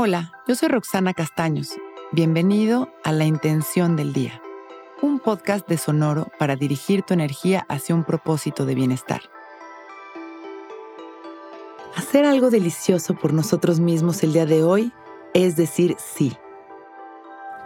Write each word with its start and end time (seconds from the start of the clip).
Hola, 0.00 0.30
yo 0.46 0.54
soy 0.54 0.68
Roxana 0.68 1.12
Castaños. 1.12 1.70
Bienvenido 2.12 2.88
a 3.02 3.10
La 3.10 3.24
Intención 3.24 3.96
del 3.96 4.12
Día, 4.12 4.40
un 5.02 5.18
podcast 5.18 5.66
de 5.66 5.76
Sonoro 5.76 6.28
para 6.38 6.54
dirigir 6.54 7.02
tu 7.02 7.14
energía 7.14 7.66
hacia 7.68 7.96
un 7.96 8.04
propósito 8.04 8.64
de 8.64 8.76
bienestar. 8.76 9.22
Hacer 11.96 12.26
algo 12.26 12.48
delicioso 12.48 13.14
por 13.14 13.32
nosotros 13.32 13.80
mismos 13.80 14.22
el 14.22 14.34
día 14.34 14.46
de 14.46 14.62
hoy 14.62 14.92
es 15.34 15.56
decir 15.56 15.96
sí. 15.98 16.32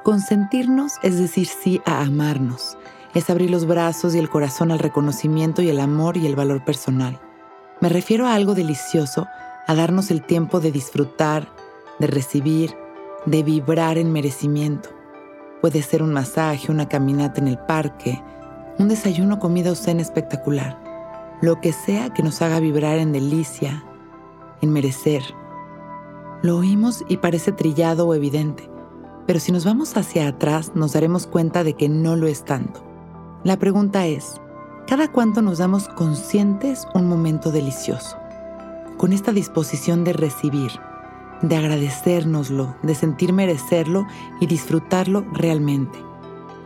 Consentirnos 0.03 0.95
es 1.03 1.19
decir 1.19 1.47
sí 1.47 1.83
a 1.85 2.01
amarnos, 2.01 2.79
es 3.13 3.29
abrir 3.29 3.51
los 3.51 3.67
brazos 3.67 4.15
y 4.15 4.19
el 4.19 4.31
corazón 4.31 4.73
al 4.73 4.79
reconocimiento 4.79 5.61
y 5.61 5.69
el 5.69 5.81
amor 5.81 6.17
y 6.17 6.27
el 6.27 6.35
valor 6.35 6.65
personal. 6.65 7.21
Me 7.83 7.91
refiero 7.91 8.27
a 8.27 8.33
algo 8.33 8.55
delicioso, 8.55 9.27
a 9.67 9.75
darnos 9.75 10.11
el 10.11 10.23
tiempo 10.23 10.61
de 10.61 10.73
disfrutar, 10.73 11.47
de 12.03 12.09
recibir, 12.09 12.77
de 13.27 13.45
vibrar 13.45 13.97
en 13.97 14.13
merecimiento. 14.13 14.89
Puede 15.61 15.83
ser 15.83 16.03
un 16.03 16.13
masaje, 16.13 16.73
una 16.73 16.89
caminata 16.89 17.41
en 17.41 17.47
el 17.47 17.59
parque, 17.59 18.21
un 18.79 18.89
desayuno, 18.89 19.39
comida 19.39 19.71
o 19.71 19.77
cena 19.77 20.03
espectacular. 20.03 20.83
Lo 21.41 21.61
que 21.61 21.73
sea 21.73 22.13
que 22.13 22.25
nos 22.25 22.43
haga 22.43 22.59
vibrar 22.59 22.99
en 22.99 23.13
delicia, 23.13 23.85
en 24.61 24.73
merecer. 24.73 25.23
Lo 26.43 26.59
oímos 26.59 27.05
y 27.09 27.19
parece 27.19 27.53
trillado 27.53 28.09
o 28.09 28.15
evidente, 28.15 28.69
pero 29.29 29.39
si 29.39 29.53
nos 29.53 29.65
vamos 29.65 29.97
hacia 29.97 30.27
atrás 30.27 30.73
nos 30.75 30.95
daremos 30.95 31.29
cuenta 31.29 31.63
de 31.63 31.75
que 31.75 31.89
no 31.89 32.17
lo 32.17 32.27
es 32.27 32.45
tanto. 32.45 32.83
La 33.45 33.61
pregunta 33.61 34.07
es, 34.07 34.41
¿cada 34.89 35.13
cuánto 35.13 35.41
nos 35.41 35.59
damos 35.59 35.87
conscientes 35.89 36.89
un 36.97 37.09
momento 37.09 37.53
delicioso? 37.53 38.17
Con 38.97 39.13
esta 39.13 39.31
disposición 39.31 40.03
de 40.03 40.15
recibir, 40.15 40.73
de 41.43 41.57
agradecérnoslo, 41.57 42.77
de 42.83 42.95
sentir 42.95 43.33
merecerlo 43.33 44.07
y 44.41 44.47
disfrutarlo 44.47 45.25
realmente. 45.33 45.99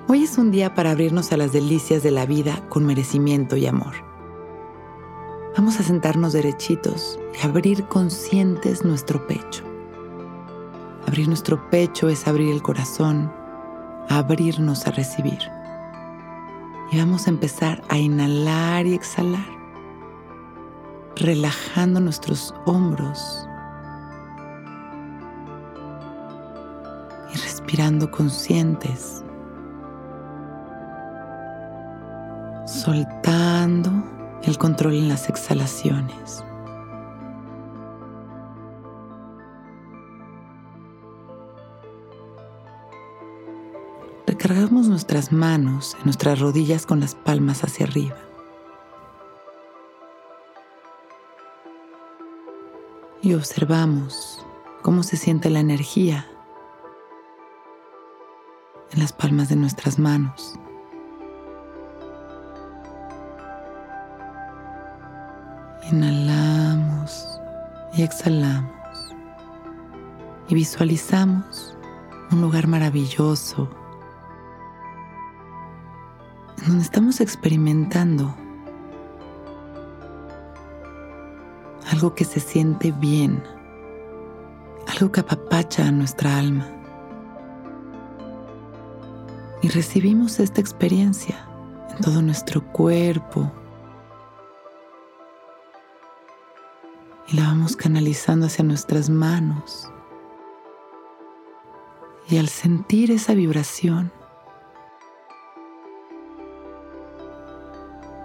Hoy 0.08 0.22
es 0.22 0.38
un 0.38 0.50
día 0.50 0.74
para 0.74 0.92
abrirnos 0.92 1.32
a 1.32 1.36
las 1.36 1.52
delicias 1.52 2.02
de 2.02 2.10
la 2.10 2.26
vida 2.26 2.62
con 2.68 2.84
merecimiento 2.84 3.56
y 3.56 3.66
amor. 3.66 3.94
Vamos 5.56 5.80
a 5.80 5.82
sentarnos 5.82 6.34
derechitos 6.34 7.18
y 7.34 7.46
abrir 7.46 7.84
conscientes 7.88 8.84
nuestro 8.84 9.26
pecho. 9.26 9.64
Abrir 11.06 11.28
nuestro 11.28 11.70
pecho 11.70 12.08
es 12.08 12.28
abrir 12.28 12.52
el 12.52 12.62
corazón, 12.62 13.32
abrirnos 14.08 14.86
a 14.86 14.90
recibir. 14.90 15.38
Y 16.92 16.98
vamos 16.98 17.26
a 17.26 17.30
empezar 17.30 17.82
a 17.88 17.96
inhalar 17.96 18.86
y 18.86 18.94
exhalar, 18.94 19.46
relajando 21.16 22.00
nuestros 22.00 22.54
hombros, 22.66 23.48
respirando 27.36 28.10
conscientes, 28.10 29.24
soltando 32.66 33.90
el 34.42 34.58
control 34.58 34.94
en 34.94 35.08
las 35.08 35.28
exhalaciones. 35.28 36.44
Recargamos 44.26 44.88
nuestras 44.88 45.32
manos 45.32 45.96
en 45.98 46.04
nuestras 46.04 46.38
rodillas 46.38 46.86
con 46.86 47.00
las 47.00 47.14
palmas 47.14 47.64
hacia 47.64 47.86
arriba. 47.86 48.16
Y 53.22 53.34
observamos 53.34 54.44
cómo 54.82 55.02
se 55.02 55.16
siente 55.16 55.50
la 55.50 55.60
energía 55.60 56.26
en 58.92 59.00
las 59.00 59.12
palmas 59.12 59.48
de 59.48 59.56
nuestras 59.56 59.98
manos. 59.98 60.58
Inhalamos 65.90 67.40
y 67.94 68.02
exhalamos 68.02 69.14
y 70.48 70.54
visualizamos 70.54 71.76
un 72.32 72.40
lugar 72.40 72.66
maravilloso 72.66 73.68
en 76.58 76.66
donde 76.66 76.82
estamos 76.82 77.20
experimentando 77.20 78.34
algo 81.92 82.14
que 82.14 82.24
se 82.24 82.40
siente 82.40 82.92
bien, 82.92 83.42
algo 84.88 85.12
que 85.12 85.20
apapacha 85.20 85.86
a 85.86 85.92
nuestra 85.92 86.36
alma 86.36 86.75
y 89.66 89.68
recibimos 89.68 90.38
esta 90.38 90.60
experiencia 90.60 91.44
en 91.90 91.98
todo 92.00 92.22
nuestro 92.22 92.64
cuerpo 92.70 93.50
y 97.26 97.34
la 97.34 97.48
vamos 97.48 97.74
canalizando 97.74 98.46
hacia 98.46 98.64
nuestras 98.64 99.10
manos. 99.10 99.90
Y 102.28 102.38
al 102.38 102.48
sentir 102.48 103.10
esa 103.10 103.34
vibración, 103.34 104.12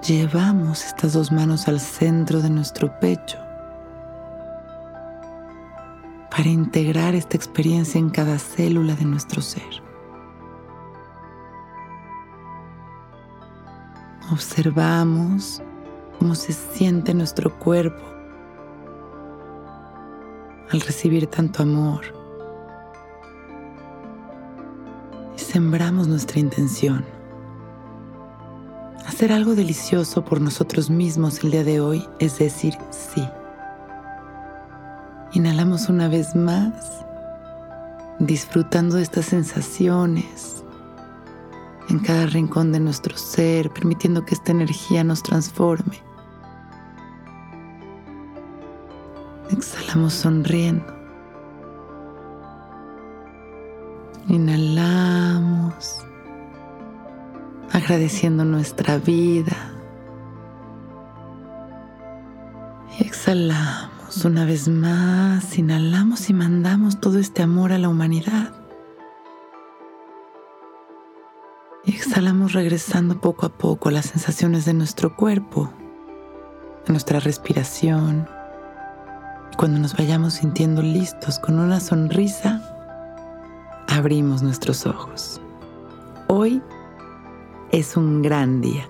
llevamos 0.07 0.85
estas 0.85 1.13
dos 1.13 1.31
manos 1.31 1.67
al 1.67 1.79
centro 1.79 2.39
de 2.43 2.51
nuestro 2.51 2.99
pecho 2.99 3.39
para 6.29 6.49
integrar 6.49 7.15
esta 7.15 7.35
experiencia 7.35 7.97
en 7.97 8.11
cada 8.11 8.37
célula 8.37 8.93
de 8.93 9.05
nuestro 9.05 9.41
ser. 9.41 9.90
Observamos 14.31 15.61
cómo 16.17 16.35
se 16.35 16.53
siente 16.53 17.13
nuestro 17.13 17.59
cuerpo 17.59 18.01
al 20.71 20.79
recibir 20.79 21.27
tanto 21.27 21.63
amor. 21.63 22.01
Y 25.35 25.39
sembramos 25.39 26.07
nuestra 26.07 26.39
intención. 26.39 27.03
Hacer 29.05 29.33
algo 29.33 29.53
delicioso 29.53 30.23
por 30.23 30.39
nosotros 30.39 30.89
mismos 30.89 31.43
el 31.43 31.51
día 31.51 31.65
de 31.65 31.81
hoy 31.81 32.07
es 32.19 32.39
decir 32.39 32.75
sí. 32.89 33.27
Inhalamos 35.33 35.89
una 35.89 36.07
vez 36.07 36.37
más, 36.37 37.03
disfrutando 38.19 38.95
de 38.95 39.03
estas 39.03 39.25
sensaciones 39.25 40.60
en 41.91 41.99
cada 41.99 42.25
rincón 42.25 42.71
de 42.71 42.79
nuestro 42.79 43.17
ser, 43.17 43.69
permitiendo 43.69 44.25
que 44.25 44.33
esta 44.33 44.53
energía 44.53 45.03
nos 45.03 45.21
transforme. 45.21 46.01
Exhalamos 49.49 50.13
sonriendo. 50.13 50.85
Inhalamos, 54.29 55.99
agradeciendo 57.73 58.45
nuestra 58.45 58.97
vida. 58.97 59.73
Y 62.97 63.03
exhalamos 63.03 64.23
una 64.23 64.45
vez 64.45 64.69
más, 64.69 65.57
inhalamos 65.57 66.29
y 66.29 66.33
mandamos 66.33 67.01
todo 67.01 67.19
este 67.19 67.43
amor 67.43 67.73
a 67.73 67.77
la 67.77 67.89
humanidad. 67.89 68.60
Exhalamos 72.11 72.51
regresando 72.51 73.21
poco 73.21 73.45
a 73.45 73.49
poco 73.49 73.89
las 73.89 74.07
sensaciones 74.07 74.65
de 74.65 74.73
nuestro 74.73 75.15
cuerpo, 75.15 75.71
a 76.85 76.91
nuestra 76.91 77.21
respiración. 77.21 78.27
Cuando 79.55 79.79
nos 79.79 79.95
vayamos 79.95 80.33
sintiendo 80.33 80.81
listos 80.81 81.39
con 81.39 81.57
una 81.57 81.79
sonrisa, 81.79 82.61
abrimos 83.87 84.43
nuestros 84.43 84.85
ojos. 84.85 85.39
Hoy 86.27 86.61
es 87.71 87.95
un 87.95 88.21
gran 88.21 88.59
día. 88.59 88.89